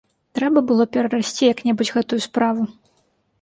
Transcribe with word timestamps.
Трэба 0.37 0.63
было 0.71 0.87
перарасці 0.97 1.45
як-небудзь 1.53 1.93
гэтую 1.99 2.21
справу. 2.29 2.67